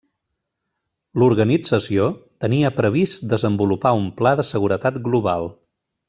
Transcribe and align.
L'organització 1.23 2.07
tenia 2.45 2.71
previst 2.79 3.27
desenvolupar 3.37 3.91
un 4.01 4.09
pla 4.23 4.33
de 4.41 4.47
seguretat 4.55 4.97
global. 5.09 5.47